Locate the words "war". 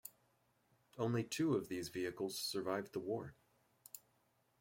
2.99-3.35